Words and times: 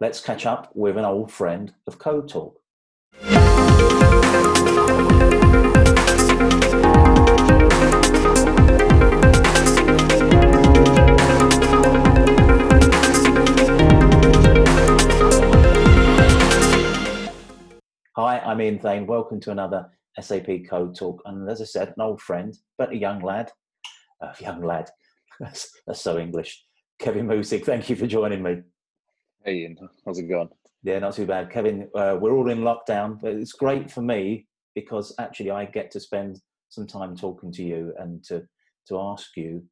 let's 0.00 0.20
catch 0.20 0.46
up 0.46 0.70
with 0.74 0.96
an 0.96 1.04
old 1.04 1.30
friend 1.30 1.74
of 1.86 1.98
Code 1.98 2.26
Talk. 2.26 2.58
Hi, 18.16 18.38
I'm 18.40 18.60
Ian 18.62 18.78
Thain. 18.78 19.06
Welcome 19.06 19.40
to 19.40 19.50
another 19.50 19.90
SAP 20.18 20.46
Code 20.68 20.96
Talk. 20.96 21.20
And 21.26 21.48
as 21.50 21.60
I 21.60 21.64
said, 21.64 21.88
an 21.88 22.00
old 22.00 22.22
friend, 22.22 22.56
but 22.78 22.90
a 22.90 22.96
young 22.96 23.20
lad. 23.20 23.52
Uh, 24.22 24.32
a 24.38 24.42
young 24.42 24.62
lad. 24.62 24.88
That's, 25.38 25.70
that's 25.86 26.00
so 26.00 26.18
English. 26.18 26.64
Kevin 26.98 27.26
Muessig, 27.26 27.64
thank 27.64 27.90
you 27.90 27.96
for 27.96 28.06
joining 28.06 28.42
me. 28.42 28.62
Hey 29.42 29.60
Ian, 29.60 29.78
how's 30.04 30.18
it 30.18 30.24
going? 30.24 30.50
Yeah, 30.82 30.98
not 30.98 31.14
too 31.14 31.24
bad. 31.24 31.50
Kevin, 31.50 31.88
uh, 31.94 32.18
we're 32.20 32.34
all 32.34 32.50
in 32.50 32.58
lockdown, 32.58 33.18
but 33.18 33.32
it's 33.32 33.52
great 33.52 33.90
for 33.90 34.02
me 34.02 34.46
because 34.74 35.14
actually 35.18 35.50
I 35.50 35.64
get 35.64 35.90
to 35.92 36.00
spend 36.00 36.42
some 36.68 36.86
time 36.86 37.16
talking 37.16 37.50
to 37.52 37.62
you 37.62 37.94
and 37.98 38.22
to, 38.24 38.42
to 38.88 39.00
ask 39.00 39.34
you 39.38 39.64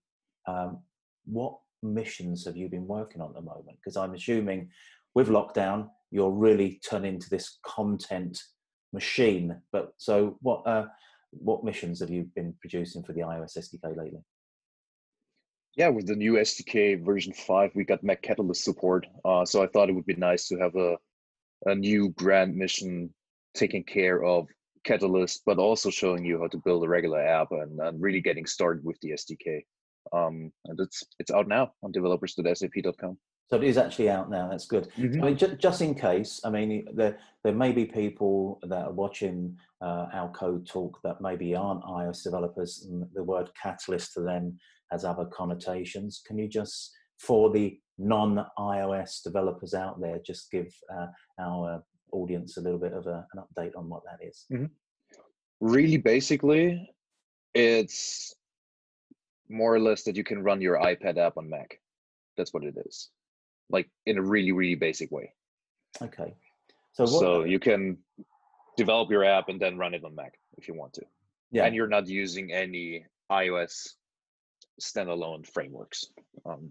um, 0.46 0.78
what 1.26 1.59
missions 1.82 2.46
have 2.46 2.56
you 2.56 2.70
been 2.70 2.86
working 2.86 3.20
on 3.20 3.28
at 3.28 3.34
the 3.34 3.42
moment? 3.42 3.76
Because 3.76 3.98
I'm 3.98 4.14
assuming 4.14 4.70
with 5.14 5.28
lockdown, 5.28 5.88
you're 6.10 6.30
really 6.30 6.80
turning 6.88 7.16
into 7.16 7.28
this 7.28 7.59
content 7.62 8.40
machine. 8.95 9.54
But 9.70 9.92
so 9.98 10.38
what, 10.40 10.66
uh, 10.66 10.87
what 11.32 11.62
missions 11.62 12.00
have 12.00 12.09
you 12.09 12.26
been 12.34 12.54
producing 12.62 13.02
for 13.02 13.12
the 13.12 13.20
iOS 13.20 13.59
SDK 13.59 13.95
lately? 13.98 14.20
Yeah, 15.78 15.91
with 15.91 16.09
the 16.09 16.16
new 16.16 16.32
SDK 16.32 17.05
version 17.05 17.32
five, 17.32 17.70
we 17.77 17.84
got 17.84 18.02
Mac 18.02 18.20
Catalyst 18.20 18.64
support. 18.64 19.06
Uh, 19.24 19.45
so 19.45 19.62
I 19.62 19.68
thought 19.68 19.88
it 19.88 19.92
would 19.92 20.06
be 20.06 20.16
nice 20.16 20.48
to 20.48 20.59
have 20.59 20.74
a 20.74 20.96
a 21.66 21.74
new 21.74 22.10
grand 22.10 22.56
mission 22.56 23.14
taking 23.54 23.84
care 23.84 24.24
of 24.24 24.49
Catalyst, 24.84 25.43
but 25.46 25.59
also 25.59 25.88
showing 25.90 26.24
you 26.24 26.40
how 26.40 26.49
to 26.49 26.59
build 26.65 26.84
a 26.84 26.88
regular 26.88 27.21
app 27.21 27.52
and, 27.52 27.79
and 27.79 28.02
really 28.02 28.21
getting 28.21 28.45
started 28.45 28.84
with 28.84 28.96
the 29.02 29.10
SDK. 29.10 29.60
Um, 30.12 30.51
and 30.65 30.80
it's 30.80 31.04
it's 31.21 31.30
out 31.30 31.46
now 31.46 31.71
on 31.84 31.93
developers.sap.com. 31.93 33.16
So 33.49 33.56
it 33.56 33.65
is 33.65 33.79
actually 33.79 34.10
out 34.10 34.29
now. 34.29 34.49
That's 34.49 34.66
good. 34.66 34.88
Mm-hmm. 34.99 35.23
I 35.23 35.26
mean, 35.26 35.37
just, 35.37 35.59
just 35.59 35.80
in 35.80 35.95
case, 35.95 36.40
I 36.45 36.51
mean, 36.51 36.88
there 36.93 37.18
there 37.45 37.54
may 37.54 37.71
be 37.71 37.84
people 37.84 38.59
that 38.65 38.87
are 38.87 38.93
watching 38.93 39.56
uh, 39.80 40.06
our 40.12 40.30
code 40.32 40.66
talk 40.66 40.99
that 41.04 41.21
maybe 41.21 41.54
aren't 41.54 41.84
iOS 41.84 42.24
developers, 42.24 42.84
and 42.88 43.06
the 43.15 43.23
word 43.23 43.49
catalyst 43.62 44.15
to 44.15 44.23
them 44.23 44.59
has 44.90 45.04
other 45.04 45.26
connotations. 45.26 46.22
Can 46.26 46.38
you 46.38 46.48
just, 46.48 46.92
for 47.18 47.50
the 47.50 47.78
non-iOS 47.98 49.22
developers 49.22 49.74
out 49.74 50.00
there, 50.00 50.18
just 50.24 50.50
give 50.50 50.72
uh, 50.94 51.06
our 51.40 51.82
audience 52.12 52.56
a 52.56 52.60
little 52.60 52.78
bit 52.78 52.92
of 52.92 53.06
a, 53.06 53.26
an 53.34 53.42
update 53.42 53.76
on 53.76 53.88
what 53.88 54.02
that 54.04 54.26
is? 54.26 54.46
Mm-hmm. 54.52 54.66
Really, 55.60 55.96
basically, 55.96 56.88
it's 57.54 58.34
more 59.48 59.74
or 59.74 59.80
less 59.80 60.04
that 60.04 60.16
you 60.16 60.24
can 60.24 60.42
run 60.42 60.60
your 60.60 60.78
iPad 60.78 61.18
app 61.18 61.36
on 61.36 61.50
Mac. 61.50 61.80
That's 62.36 62.54
what 62.54 62.64
it 62.64 62.76
is, 62.86 63.10
like 63.68 63.90
in 64.06 64.19
a 64.19 64.22
really, 64.22 64.53
really 64.53 64.76
basic 64.76 65.10
way. 65.10 65.32
Okay. 66.00 66.34
So, 66.92 67.04
what, 67.04 67.20
so 67.20 67.44
you 67.44 67.59
can 67.59 67.98
develop 68.76 69.10
your 69.10 69.25
app 69.25 69.48
and 69.48 69.60
then 69.60 69.76
run 69.76 69.94
it 69.94 70.04
on 70.04 70.14
Mac 70.14 70.34
if 70.56 70.69
you 70.69 70.75
want 70.75 70.92
to. 70.94 71.03
Yeah. 71.50 71.64
And 71.64 71.75
you're 71.75 71.88
not 71.88 72.06
using 72.06 72.53
any 72.53 73.04
iOS 73.32 73.94
standalone 74.81 75.47
frameworks. 75.47 76.06
Um, 76.47 76.70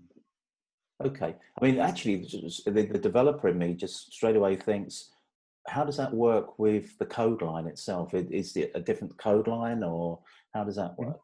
okay. 1.03 1.35
I 1.59 1.65
mean, 1.65 1.79
actually, 1.79 2.17
the, 2.65 2.87
the 2.91 2.99
developer 2.99 3.49
in 3.49 3.57
me 3.57 3.73
just 3.73 4.13
straight 4.13 4.35
away 4.35 4.55
thinks, 4.55 5.09
how 5.67 5.83
does 5.83 5.97
that 5.97 6.13
work 6.13 6.57
with 6.57 6.97
the 6.97 7.05
code 7.05 7.41
line 7.41 7.67
itself? 7.67 8.13
Is 8.13 8.55
it 8.55 8.71
a 8.73 8.79
different 8.79 9.17
code 9.17 9.47
line 9.47 9.83
or 9.83 10.19
how 10.53 10.63
does 10.63 10.77
that 10.77 10.97
work? 10.97 11.19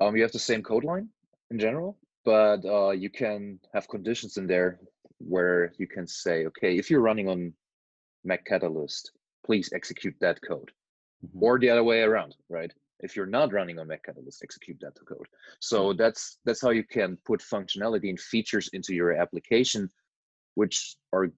Um, 0.00 0.16
you 0.16 0.22
have 0.22 0.32
the 0.32 0.38
same 0.38 0.62
code 0.62 0.84
line 0.84 1.08
in 1.50 1.58
general, 1.58 1.98
but 2.24 2.64
uh, 2.64 2.90
you 2.90 3.10
can 3.10 3.58
have 3.74 3.88
conditions 3.88 4.36
in 4.36 4.46
there 4.46 4.80
where 5.18 5.72
you 5.78 5.86
can 5.86 6.06
say, 6.06 6.46
okay, 6.46 6.78
if 6.78 6.90
you're 6.90 7.00
running 7.00 7.28
on 7.28 7.52
Mac 8.24 8.44
Catalyst, 8.44 9.12
please 9.44 9.70
execute 9.74 10.14
that 10.20 10.38
code. 10.46 10.70
Mm-hmm. 11.24 11.42
Or 11.42 11.58
the 11.58 11.70
other 11.70 11.84
way 11.84 12.00
around, 12.02 12.36
right? 12.48 12.72
If 13.00 13.14
you're 13.14 13.26
not 13.26 13.52
running 13.52 13.78
on 13.78 13.88
Mac 13.88 14.04
Catalyst, 14.04 14.42
execute 14.42 14.78
that 14.80 14.94
code. 15.06 15.26
So 15.60 15.92
that's 15.92 16.38
that's 16.44 16.60
how 16.60 16.70
you 16.70 16.84
can 16.84 17.18
put 17.24 17.40
functionality 17.40 18.08
and 18.08 18.20
features 18.20 18.68
into 18.72 18.94
your 18.94 19.12
application, 19.12 19.90
which 20.54 20.96
are 21.12 21.30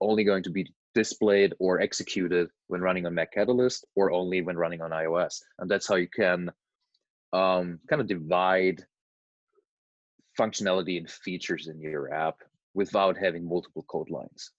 only 0.00 0.24
going 0.24 0.42
to 0.44 0.50
be 0.50 0.72
displayed 0.94 1.54
or 1.58 1.80
executed 1.80 2.48
when 2.68 2.80
running 2.80 3.06
on 3.06 3.14
Mac 3.14 3.32
Catalyst 3.32 3.84
or 3.96 4.12
only 4.12 4.42
when 4.42 4.56
running 4.56 4.80
on 4.80 4.90
iOS. 4.90 5.42
And 5.58 5.70
that's 5.70 5.88
how 5.88 5.96
you 5.96 6.08
can 6.08 6.50
um, 7.32 7.80
kind 7.88 8.00
of 8.00 8.06
divide 8.06 8.84
functionality 10.38 10.98
and 10.98 11.10
features 11.10 11.68
in 11.68 11.80
your 11.80 12.12
app 12.12 12.36
without 12.74 13.16
having 13.16 13.48
multiple 13.48 13.84
code 13.88 14.10
lines. 14.10 14.52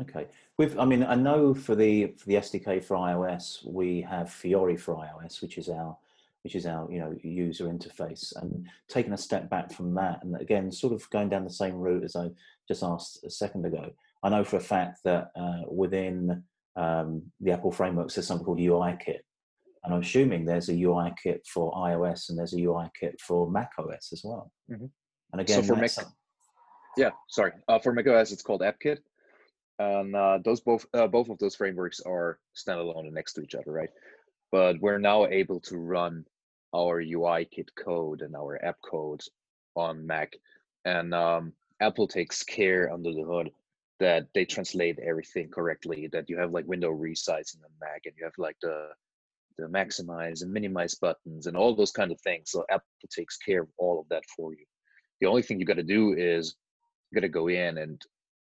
Okay. 0.00 0.26
With, 0.58 0.78
I 0.78 0.84
mean, 0.84 1.02
I 1.02 1.14
know 1.14 1.54
for 1.54 1.74
the 1.74 2.08
for 2.18 2.26
the 2.26 2.34
SDK 2.34 2.82
for 2.82 2.96
iOS, 2.96 3.64
we 3.64 4.02
have 4.02 4.30
Fiori 4.30 4.76
for 4.76 4.96
iOS, 4.96 5.40
which 5.40 5.58
is 5.58 5.68
our 5.68 5.96
which 6.46 6.54
is 6.54 6.64
our 6.64 6.86
you 6.92 7.00
know 7.00 7.12
user 7.24 7.64
interface 7.64 8.32
and 8.40 8.68
taking 8.88 9.12
a 9.12 9.18
step 9.18 9.50
back 9.50 9.72
from 9.72 9.92
that 9.92 10.22
and 10.22 10.40
again 10.40 10.70
sort 10.70 10.92
of 10.92 11.10
going 11.10 11.28
down 11.28 11.42
the 11.42 11.50
same 11.50 11.74
route 11.74 12.04
as 12.04 12.14
i 12.14 12.28
just 12.68 12.84
asked 12.84 13.18
a 13.24 13.30
second 13.30 13.66
ago. 13.66 13.90
I 14.22 14.28
know 14.28 14.44
for 14.44 14.58
a 14.58 14.68
fact 14.74 15.00
that 15.04 15.30
uh, 15.36 15.62
within 15.68 16.44
um, 16.76 17.22
the 17.40 17.50
apple 17.50 17.72
frameworks 17.72 18.14
there's 18.14 18.28
something 18.28 18.44
called 18.44 18.60
ui 18.60 18.96
kit 19.04 19.24
and 19.82 19.92
i'm 19.92 20.02
assuming 20.02 20.44
there's 20.44 20.68
a 20.68 20.80
ui 20.84 21.12
kit 21.20 21.44
for 21.52 21.72
ios 21.72 22.28
and 22.28 22.38
there's 22.38 22.54
a 22.54 22.60
ui 22.60 22.88
kit 22.98 23.20
for 23.20 23.50
mac 23.50 23.72
os 23.76 24.10
as 24.12 24.22
well. 24.22 24.52
Mm-hmm. 24.70 24.86
and 25.32 25.40
again 25.40 25.64
so 25.64 25.74
for 25.74 25.80
mac 25.80 25.90
yeah 26.96 27.10
sorry. 27.28 27.54
Uh, 27.66 27.80
for 27.80 27.92
mac 27.92 28.06
os 28.06 28.30
it's 28.30 28.42
called 28.42 28.60
AppKit 28.60 28.98
and 29.80 30.14
uh, 30.14 30.38
those 30.44 30.60
both 30.60 30.86
uh, 30.94 31.08
both 31.08 31.28
of 31.28 31.38
those 31.38 31.56
frameworks 31.56 31.98
are 32.06 32.38
standalone 32.54 33.06
and 33.06 33.14
next 33.14 33.32
to 33.32 33.42
each 33.42 33.56
other 33.56 33.72
right? 33.72 33.90
But 34.52 34.80
we're 34.80 35.00
now 35.00 35.26
able 35.26 35.58
to 35.62 35.76
run 35.76 36.24
our 36.76 37.00
UI 37.00 37.46
kit 37.46 37.70
code 37.74 38.22
and 38.22 38.36
our 38.36 38.62
app 38.64 38.76
code 38.82 39.22
on 39.74 40.06
Mac. 40.06 40.34
And 40.84 41.14
um, 41.14 41.52
Apple 41.80 42.06
takes 42.06 42.42
care 42.42 42.92
under 42.92 43.12
the 43.12 43.22
hood 43.22 43.50
that 43.98 44.28
they 44.34 44.44
translate 44.44 44.98
everything 44.98 45.48
correctly, 45.48 46.08
that 46.12 46.28
you 46.28 46.38
have 46.38 46.52
like 46.52 46.66
window 46.66 46.92
resize 46.92 47.54
in 47.54 47.60
the 47.62 47.68
Mac 47.80 48.02
and 48.04 48.14
you 48.18 48.24
have 48.24 48.38
like 48.38 48.56
the 48.60 48.88
the 49.58 49.66
maximize 49.66 50.42
and 50.42 50.52
minimize 50.52 50.96
buttons 50.96 51.46
and 51.46 51.56
all 51.56 51.74
those 51.74 51.92
kind 51.92 52.12
of 52.12 52.20
things. 52.20 52.50
So 52.50 52.66
Apple 52.70 52.86
takes 53.10 53.38
care 53.38 53.62
of 53.62 53.68
all 53.78 54.00
of 54.00 54.08
that 54.10 54.22
for 54.36 54.52
you. 54.52 54.66
The 55.20 55.26
only 55.26 55.40
thing 55.40 55.58
you 55.58 55.64
got 55.64 55.76
to 55.76 55.82
do 55.82 56.12
is 56.12 56.56
you 57.10 57.16
got 57.16 57.22
to 57.22 57.30
go 57.30 57.48
in 57.48 57.78
and 57.78 58.00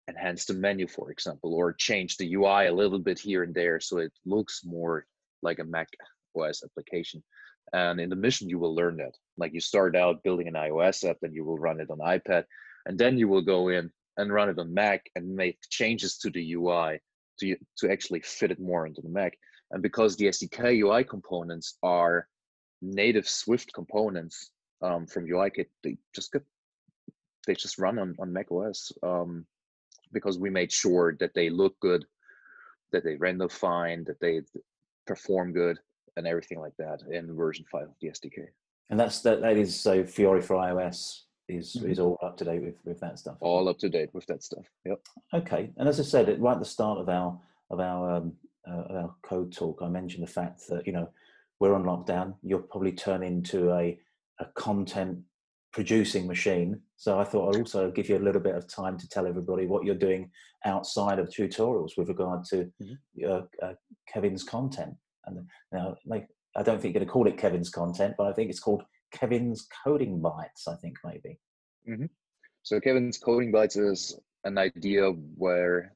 enhance 0.09 0.45
the 0.45 0.55
menu, 0.55 0.87
for 0.87 1.11
example, 1.11 1.53
or 1.53 1.71
change 1.73 2.17
the 2.17 2.33
UI 2.33 2.65
a 2.65 2.73
little 2.73 2.97
bit 2.97 3.19
here 3.19 3.43
and 3.43 3.53
there 3.53 3.79
so 3.79 3.99
it 3.99 4.11
looks 4.25 4.61
more 4.65 5.05
like 5.43 5.59
a 5.59 5.63
Mac 5.63 5.89
OS 6.35 6.63
application. 6.63 7.23
And 7.71 7.99
in 7.99 8.09
the 8.09 8.15
mission, 8.15 8.49
you 8.49 8.59
will 8.59 8.75
learn 8.75 8.97
that. 8.97 9.15
Like 9.37 9.53
you 9.53 9.59
start 9.59 9.95
out 9.95 10.23
building 10.23 10.47
an 10.47 10.53
iOS 10.53 11.09
app, 11.09 11.17
then 11.21 11.33
you 11.33 11.43
will 11.43 11.57
run 11.57 11.79
it 11.79 11.89
on 11.89 11.99
iPad, 11.99 12.45
and 12.85 12.97
then 12.97 13.17
you 13.17 13.27
will 13.27 13.41
go 13.41 13.69
in 13.69 13.89
and 14.17 14.31
run 14.31 14.49
it 14.49 14.59
on 14.59 14.73
Mac 14.73 15.09
and 15.15 15.35
make 15.35 15.57
changes 15.69 16.17
to 16.19 16.29
the 16.29 16.53
UI 16.53 16.99
to, 17.39 17.55
to 17.77 17.91
actually 17.91 18.21
fit 18.21 18.51
it 18.51 18.59
more 18.59 18.85
into 18.85 19.01
the 19.01 19.09
Mac. 19.09 19.37
And 19.71 19.81
because 19.81 20.15
the 20.15 20.25
SDK 20.25 20.83
UI 20.83 21.03
components 21.03 21.77
are 21.81 22.27
native 22.81 23.27
Swift 23.27 23.73
components 23.73 24.51
um, 24.81 25.07
from 25.07 25.25
UIKit, 25.25 25.67
they 25.83 25.97
just 26.13 26.31
get 26.31 26.43
they 27.47 27.55
just 27.55 27.77
run 27.77 27.99
on, 27.99 28.15
on 28.19 28.31
Mac 28.31 28.51
OS 28.51 28.91
um, 29.01 29.45
because 30.13 30.37
we 30.37 30.49
made 30.49 30.71
sure 30.71 31.17
that 31.19 31.33
they 31.33 31.49
look 31.49 31.77
good, 31.81 32.05
that 32.93 33.03
they 33.03 33.15
render 33.15 33.49
fine, 33.49 34.05
that 34.05 34.19
they 34.21 34.41
perform 35.05 35.51
good, 35.51 35.77
and 36.17 36.27
everything 36.27 36.59
like 36.59 36.75
that 36.77 37.01
in 37.09 37.35
version 37.35 37.65
five 37.71 37.83
of 37.83 37.95
the 38.01 38.07
SDK. 38.09 38.47
And 38.89 38.99
that's 38.99 39.21
that. 39.21 39.41
That 39.41 39.57
is 39.57 39.79
so 39.79 40.03
Fiori 40.03 40.41
for 40.41 40.55
iOS 40.55 41.21
is 41.49 41.75
mm-hmm. 41.75 41.89
is 41.89 41.99
all 41.99 42.17
up 42.21 42.37
to 42.37 42.45
date 42.45 42.61
with 42.61 42.75
with 42.85 42.99
that 42.99 43.19
stuff. 43.19 43.37
All 43.39 43.69
up 43.69 43.79
to 43.79 43.89
date 43.89 44.09
with 44.13 44.25
that 44.27 44.43
stuff. 44.43 44.65
Yep. 44.85 44.99
Okay. 45.33 45.71
And 45.77 45.87
as 45.87 45.99
I 45.99 46.03
said, 46.03 46.41
right 46.41 46.53
at 46.53 46.59
the 46.59 46.65
start 46.65 46.99
of 46.99 47.09
our 47.09 47.39
of 47.69 47.79
our 47.79 48.11
um, 48.11 48.33
uh, 48.69 48.93
our 48.93 49.15
code 49.23 49.53
talk, 49.53 49.79
I 49.81 49.87
mentioned 49.87 50.23
the 50.23 50.31
fact 50.31 50.67
that 50.69 50.85
you 50.85 50.93
know 50.93 51.09
we're 51.59 51.73
on 51.73 51.83
lockdown. 51.83 52.35
You'll 52.43 52.59
probably 52.59 52.91
turn 52.91 53.23
into 53.23 53.71
a 53.71 53.99
a 54.39 54.45
content 54.55 55.19
producing 55.73 56.27
machine. 56.27 56.79
So 56.97 57.19
I 57.19 57.23
thought 57.23 57.55
I'd 57.55 57.59
also 57.59 57.91
give 57.91 58.07
you 58.07 58.17
a 58.17 58.19
little 58.19 58.41
bit 58.41 58.55
of 58.55 58.67
time 58.67 58.97
to 58.99 59.09
tell 59.09 59.25
everybody 59.25 59.65
what 59.65 59.83
you're 59.83 59.95
doing 59.95 60.29
outside 60.65 61.19
of 61.19 61.29
tutorials 61.29 61.97
with 61.97 62.07
regard 62.09 62.45
to 62.45 62.71
mm-hmm. 62.81 63.25
uh, 63.27 63.41
uh, 63.65 63.73
Kevin's 64.07 64.43
content. 64.43 64.93
And 65.25 65.47
now, 65.71 65.95
like, 66.05 66.27
I 66.55 66.63
don't 66.63 66.81
think 66.81 66.93
you're 66.93 66.99
going 66.99 67.07
to 67.07 67.11
call 67.11 67.27
it 67.27 67.37
Kevin's 67.37 67.69
content, 67.69 68.15
but 68.17 68.27
I 68.27 68.33
think 68.33 68.49
it's 68.49 68.59
called 68.59 68.83
Kevin's 69.11 69.67
Coding 69.83 70.21
Bites. 70.21 70.67
I 70.67 70.75
think 70.75 70.97
maybe. 71.03 71.39
Mm-hmm. 71.89 72.05
So 72.63 72.79
Kevin's 72.79 73.17
Coding 73.17 73.51
Bites 73.51 73.75
is 73.75 74.17
an 74.43 74.57
idea 74.57 75.09
where 75.35 75.93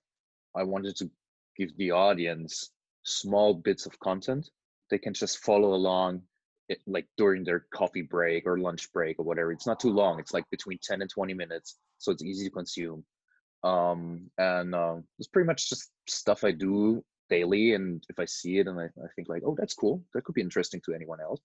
I 0.56 0.64
wanted 0.64 0.96
to 0.98 1.10
give 1.58 1.76
the 1.78 1.92
audience 1.92 2.72
small 3.04 3.54
bits 3.54 3.86
of 3.86 4.00
content 4.00 4.50
they 4.90 4.98
can 4.98 5.14
just 5.14 5.40
follow 5.40 5.74
along 5.74 6.22
it, 6.70 6.80
like 6.86 7.08
during 7.18 7.44
their 7.44 7.66
coffee 7.74 8.02
break 8.02 8.46
or 8.46 8.58
lunch 8.58 8.92
break 8.92 9.20
or 9.20 9.24
whatever. 9.24 9.52
It's 9.52 9.68
not 9.68 9.80
too 9.80 9.92
long. 9.92 10.20
It's 10.20 10.34
like 10.34 10.50
between 10.50 10.80
10 10.82 11.02
and 11.02 11.10
20 11.10 11.34
minutes. 11.34 11.78
So 11.98 12.12
it's 12.12 12.24
easy 12.24 12.46
to 12.46 12.52
consume. 12.52 13.06
Um, 13.64 14.30
and 14.38 14.76
um, 14.76 15.04
it's 15.18 15.28
pretty 15.28 15.48
much 15.48 15.70
just 15.70 15.92
stuff 16.08 16.44
I 16.44 16.52
do 16.52 17.04
daily. 17.30 17.74
And 17.74 18.04
if 18.10 18.20
I 18.20 18.26
see 18.26 18.60
it 18.60 18.68
and 18.68 18.80
I, 18.80 18.86
I 18.86 19.08
think 19.16 19.30
like, 19.30 19.44
oh, 19.46 19.56
that's 19.58 19.74
cool. 19.74 20.04
That 20.14 20.24
could 20.24 20.36
be 20.36 20.42
interesting 20.42 20.82
to 20.86 20.94
anyone 20.94 21.20
else. 21.22 21.42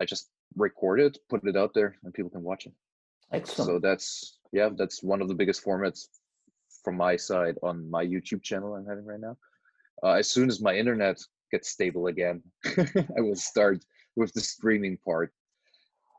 I 0.00 0.04
just 0.04 0.30
record 0.56 1.00
it, 1.00 1.18
put 1.28 1.46
it 1.46 1.56
out 1.56 1.72
there 1.74 1.96
and 2.04 2.12
people 2.12 2.30
can 2.30 2.42
watch 2.42 2.66
it. 2.66 2.72
Excellent. 3.32 3.68
So 3.68 3.78
that's, 3.78 4.38
yeah, 4.52 4.68
that's 4.76 5.02
one 5.02 5.22
of 5.22 5.28
the 5.28 5.34
biggest 5.34 5.64
formats 5.64 6.06
from 6.82 6.96
my 6.96 7.16
side 7.16 7.56
on 7.62 7.88
my 7.90 8.04
YouTube 8.04 8.42
channel 8.42 8.74
I'm 8.74 8.86
having 8.86 9.06
right 9.06 9.20
now. 9.20 9.36
Uh, 10.02 10.14
as 10.14 10.28
soon 10.28 10.48
as 10.48 10.60
my 10.60 10.74
internet 10.74 11.18
gets 11.50 11.68
stable 11.68 12.08
again, 12.08 12.42
I 12.66 13.20
will 13.20 13.36
start 13.36 13.84
with 14.16 14.32
the 14.32 14.40
streaming 14.40 14.98
part. 15.04 15.32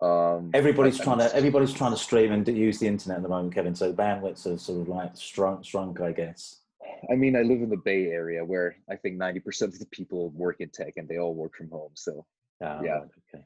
Um, 0.01 0.51
everybody's 0.53 0.99
trying 0.99 1.19
to 1.19 1.33
everybody's 1.33 1.71
trying 1.71 1.91
to 1.91 1.97
stream 1.97 2.33
and 2.33 2.45
use 2.47 2.79
the 2.79 2.87
internet 2.87 3.17
at 3.17 3.23
the 3.23 3.29
moment, 3.29 3.53
Kevin. 3.53 3.75
So 3.75 3.93
bandwidths 3.93 4.45
are 4.45 4.57
sort 4.57 4.81
of 4.81 4.89
like 4.89 5.15
shrunk, 5.17 5.63
shrunk, 5.63 6.01
I 6.01 6.11
guess. 6.11 6.62
I 7.11 7.15
mean, 7.15 7.35
I 7.35 7.41
live 7.41 7.61
in 7.61 7.69
the 7.69 7.77
Bay 7.77 8.07
Area 8.07 8.43
where 8.43 8.75
I 8.89 8.95
think 8.95 9.17
ninety 9.17 9.39
percent 9.39 9.73
of 9.73 9.79
the 9.79 9.85
people 9.87 10.29
work 10.31 10.61
in 10.61 10.69
tech, 10.69 10.93
and 10.97 11.07
they 11.07 11.17
all 11.17 11.33
work 11.33 11.55
from 11.55 11.69
home. 11.69 11.91
So, 11.93 12.25
oh, 12.61 12.83
yeah. 12.83 13.01
Okay. 13.33 13.43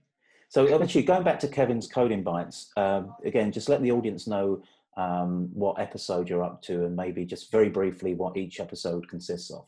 So, 0.50 0.74
obviously, 0.74 1.04
going 1.04 1.24
back 1.24 1.39
to 1.39 1.48
Kevin's 1.48 1.88
coding 1.88 2.24
bites 2.24 2.71
um, 2.77 3.13
again, 3.25 3.51
just 3.51 3.69
let 3.69 3.81
the 3.81 3.92
audience 3.92 4.27
know 4.27 4.62
um, 4.98 5.50
what 5.54 5.80
episode 5.80 6.30
you're 6.30 6.44
up 6.44 6.62
to, 6.63 6.86
and 6.86 6.95
maybe 6.95 7.25
just 7.25 7.51
very 7.51 7.69
briefly 7.69 8.15
what 8.15 8.38
each 8.38 8.59
episode 8.59 9.07
consists 9.07 9.51
of. 9.51 9.65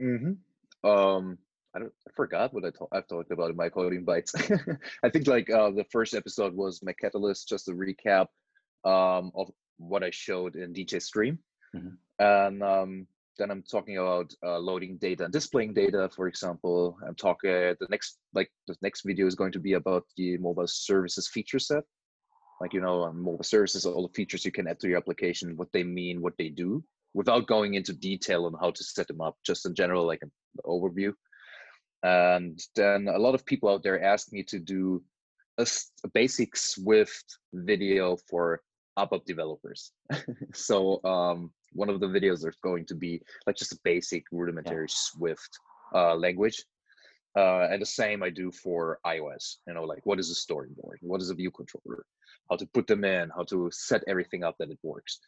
Mm-hmm. 0.00 0.88
Um, 0.88 1.38
I 1.74 1.80
don't 1.80 1.92
I 2.06 2.10
forgot 2.14 2.54
what 2.54 2.64
I 2.64 2.70
talk, 2.70 2.88
I've 2.92 3.08
talked 3.08 3.30
about 3.30 3.50
in 3.50 3.56
my 3.56 3.68
coding 3.68 4.04
bites. 4.04 4.34
I 5.02 5.08
think 5.10 5.26
like 5.26 5.50
uh, 5.50 5.70
the 5.70 5.84
first 5.90 6.14
episode 6.14 6.54
was 6.54 6.82
my 6.82 6.92
catalyst, 6.92 7.48
just 7.48 7.68
a 7.68 7.72
recap 7.72 8.26
um, 8.84 9.32
of 9.34 9.50
what 9.78 10.02
I 10.02 10.10
showed 10.10 10.56
in 10.56 10.72
DJ 10.72 11.00
Stream, 11.02 11.38
mm-hmm. 11.74 11.94
And 12.18 12.62
um, 12.62 13.06
then 13.38 13.50
I'm 13.50 13.62
talking 13.62 13.98
about 13.98 14.32
uh, 14.44 14.58
loading 14.58 14.96
data 14.98 15.24
and 15.24 15.32
displaying 15.32 15.74
data. 15.74 16.10
For 16.14 16.28
example, 16.28 16.98
I'm 17.06 17.14
talking 17.14 17.50
the 17.50 17.86
next 17.90 18.18
like 18.34 18.50
the 18.66 18.76
next 18.82 19.02
video 19.04 19.26
is 19.26 19.34
going 19.34 19.52
to 19.52 19.60
be 19.60 19.74
about 19.74 20.04
the 20.16 20.38
mobile 20.38 20.66
services 20.66 21.28
feature 21.28 21.58
set, 21.58 21.84
like 22.60 22.72
you 22.72 22.80
know 22.80 23.12
mobile 23.12 23.44
services, 23.44 23.86
all 23.86 24.06
the 24.06 24.14
features 24.14 24.44
you 24.44 24.52
can 24.52 24.68
add 24.68 24.80
to 24.80 24.88
your 24.88 24.98
application, 24.98 25.56
what 25.56 25.72
they 25.72 25.84
mean, 25.84 26.20
what 26.20 26.36
they 26.38 26.48
do, 26.48 26.82
without 27.14 27.46
going 27.46 27.74
into 27.74 27.92
detail 27.92 28.46
on 28.46 28.54
how 28.60 28.70
to 28.70 28.84
set 28.84 29.08
them 29.08 29.20
up, 29.20 29.36
just 29.44 29.66
in 29.66 29.74
general 29.74 30.06
like 30.06 30.22
an 30.22 30.32
overview 30.66 31.12
and 32.02 32.60
then 32.76 33.08
a 33.08 33.18
lot 33.18 33.34
of 33.34 33.44
people 33.44 33.68
out 33.68 33.82
there 33.82 34.02
ask 34.02 34.32
me 34.32 34.42
to 34.44 34.58
do 34.58 35.02
a, 35.58 35.66
a 36.04 36.08
basic 36.08 36.56
Swift 36.56 37.38
video 37.52 38.16
for 38.30 38.62
ABAP 38.96 39.24
developers. 39.24 39.92
so 40.54 41.02
um, 41.04 41.50
one 41.72 41.88
of 41.88 42.00
the 42.00 42.06
videos 42.06 42.46
is 42.46 42.56
going 42.62 42.86
to 42.86 42.94
be 42.94 43.20
like 43.46 43.56
just 43.56 43.72
a 43.72 43.78
basic 43.84 44.24
rudimentary 44.32 44.86
yeah. 44.88 44.94
Swift 44.94 45.58
uh, 45.94 46.14
language. 46.14 46.64
Uh, 47.36 47.68
and 47.70 47.80
the 47.80 47.86
same 47.86 48.22
I 48.22 48.30
do 48.30 48.50
for 48.50 48.98
iOS. 49.06 49.56
You 49.66 49.74
know, 49.74 49.84
like 49.84 50.04
what 50.04 50.18
is 50.18 50.30
a 50.30 50.34
storyboard? 50.34 50.96
What 51.02 51.20
is 51.20 51.30
a 51.30 51.34
view 51.34 51.50
controller? 51.50 52.04
How 52.50 52.56
to 52.56 52.66
put 52.66 52.86
them 52.86 53.04
in? 53.04 53.30
How 53.30 53.44
to 53.44 53.70
set 53.72 54.02
everything 54.08 54.42
up 54.42 54.56
that 54.58 54.70
it 54.70 54.78
works. 54.82 55.20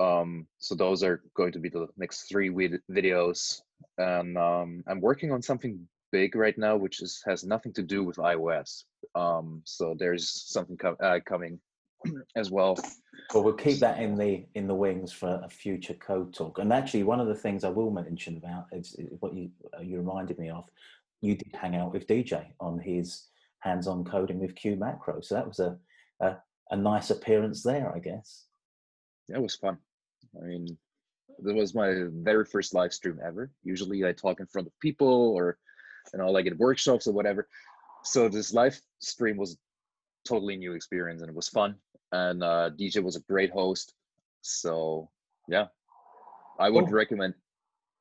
Um, 0.00 0.46
so 0.58 0.74
those 0.74 1.02
are 1.02 1.22
going 1.34 1.52
to 1.52 1.58
be 1.58 1.68
the 1.68 1.88
next 1.96 2.28
three 2.28 2.50
videos 2.50 3.60
and 3.96 4.36
um, 4.36 4.84
I'm 4.86 5.00
working 5.00 5.32
on 5.32 5.42
something 5.42 5.86
big 6.12 6.34
right 6.34 6.56
now, 6.56 6.76
which 6.76 7.02
is 7.02 7.22
has 7.26 7.44
nothing 7.44 7.72
to 7.74 7.82
do 7.82 8.04
with 8.04 8.16
iOS. 8.16 8.84
Um, 9.14 9.62
so 9.64 9.94
there's 9.98 10.30
something 10.50 10.76
com- 10.76 10.96
uh, 11.02 11.18
coming 11.26 11.60
as 12.36 12.50
well. 12.50 12.78
Well, 13.34 13.44
we'll 13.44 13.54
keep 13.54 13.78
that 13.80 14.00
in 14.00 14.16
the 14.16 14.44
in 14.54 14.66
the 14.66 14.74
wings 14.74 15.12
for 15.12 15.40
a 15.44 15.48
future 15.48 15.94
code 15.94 16.32
talk. 16.34 16.58
And 16.58 16.72
actually, 16.72 17.02
one 17.02 17.20
of 17.20 17.26
the 17.26 17.34
things 17.34 17.64
I 17.64 17.68
will 17.68 17.90
mention 17.90 18.36
about 18.36 18.66
is, 18.72 18.94
is 18.98 19.08
what 19.20 19.34
you 19.34 19.50
uh, 19.76 19.82
you 19.82 19.98
reminded 19.98 20.38
me 20.38 20.50
of. 20.50 20.64
You 21.20 21.34
did 21.34 21.54
hang 21.54 21.76
out 21.76 21.92
with 21.92 22.06
DJ 22.06 22.46
on 22.60 22.78
his 22.78 23.26
hands-on 23.60 24.04
coding 24.04 24.38
with 24.38 24.54
Q 24.54 24.76
Macro, 24.76 25.20
so 25.20 25.34
that 25.34 25.46
was 25.46 25.58
a, 25.58 25.76
a 26.20 26.36
a 26.70 26.76
nice 26.76 27.10
appearance 27.10 27.62
there, 27.62 27.92
I 27.94 27.98
guess. 27.98 28.44
That 29.28 29.42
was 29.42 29.56
fun. 29.56 29.78
I 30.40 30.46
mean, 30.46 30.78
that 31.42 31.54
was 31.54 31.74
my 31.74 32.04
very 32.12 32.44
first 32.44 32.74
live 32.74 32.92
stream 32.92 33.18
ever. 33.24 33.50
Usually 33.62 34.04
I 34.04 34.12
talk 34.12 34.40
in 34.40 34.46
front 34.46 34.66
of 34.66 34.80
people 34.80 35.34
or 35.36 35.58
you 36.12 36.18
know 36.18 36.30
like 36.30 36.46
in 36.46 36.56
workshops 36.56 37.06
or 37.06 37.12
whatever. 37.12 37.48
So 38.04 38.28
this 38.28 38.52
live 38.52 38.80
stream 39.00 39.36
was 39.36 39.58
totally 40.28 40.56
new 40.56 40.72
experience 40.74 41.22
and 41.22 41.30
it 41.30 41.34
was 41.36 41.48
fun. 41.48 41.74
And 42.12 42.42
uh, 42.42 42.70
DJ 42.78 43.02
was 43.02 43.16
a 43.16 43.20
great 43.20 43.50
host. 43.50 43.94
So 44.42 45.08
yeah, 45.48 45.66
I 46.58 46.70
would 46.70 46.90
recommend 46.90 47.34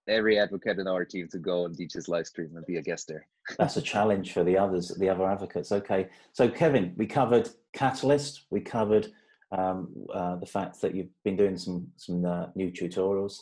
every 0.08 0.40
advocate 0.40 0.80
in 0.80 0.88
our 0.88 1.06
team 1.06 1.28
to 1.30 1.38
go 1.38 1.66
on 1.66 1.76
DJ's 1.76 2.08
live 2.08 2.28
stream 2.28 2.56
and 2.56 2.66
be 2.66 2.78
a 2.78 2.82
guest 2.82 3.08
there. 3.08 3.28
That's 3.58 3.78
a 3.78 3.82
challenge 3.82 4.34
for 4.34 4.44
the 4.44 4.58
others, 4.58 4.90
the 5.00 5.10
other 5.10 5.30
advocates. 5.30 5.72
Okay, 5.72 6.08
so 6.34 6.50
Kevin, 6.50 6.94
we 6.98 7.06
covered 7.06 7.50
Catalyst, 7.74 8.46
we 8.50 8.62
covered 8.62 9.08
um, 9.52 9.90
uh, 10.14 10.36
the 10.38 10.46
fact 10.46 10.82
that 10.82 10.96
you've 10.96 11.12
been 11.24 11.38
doing 11.38 11.58
some 11.58 11.88
some 11.96 12.26
uh, 12.26 12.48
new 12.56 12.72
tutorials. 12.72 13.36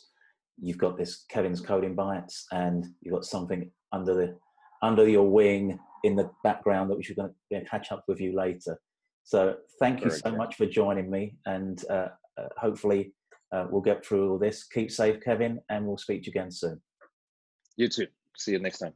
You've 0.61 0.77
got 0.77 0.97
this 0.97 1.25
Kevin's 1.29 1.61
coding 1.61 1.95
bites, 1.95 2.45
and 2.51 2.85
you've 3.01 3.13
got 3.13 3.25
something 3.25 3.71
under 3.91 4.13
the 4.13 4.35
under 4.81 5.07
your 5.07 5.29
wing 5.29 5.79
in 6.05 6.15
the 6.15 6.29
background 6.43 6.89
that 6.89 6.95
we 6.95 7.03
should 7.03 7.17
going 7.17 7.33
to 7.51 7.65
catch 7.65 7.91
up 7.91 8.03
with 8.07 8.21
you 8.21 8.35
later. 8.35 8.79
So 9.23 9.55
thank 9.79 10.01
you 10.01 10.09
Very 10.09 10.19
so 10.19 10.29
good. 10.29 10.37
much 10.37 10.55
for 10.55 10.67
joining 10.67 11.09
me, 11.09 11.35
and 11.45 11.83
uh, 11.89 12.09
uh 12.37 12.49
hopefully 12.57 13.13
uh, 13.51 13.65
we'll 13.69 13.81
get 13.81 14.05
through 14.05 14.31
all 14.31 14.37
this. 14.37 14.65
Keep 14.65 14.91
safe, 14.91 15.19
Kevin, 15.23 15.59
and 15.69 15.85
we'll 15.85 15.97
speak 15.97 16.21
to 16.23 16.27
you 16.27 16.31
again 16.31 16.51
soon. 16.51 16.79
You 17.75 17.89
too. 17.89 18.07
See 18.37 18.51
you 18.51 18.59
next 18.59 18.79
time. 18.79 18.93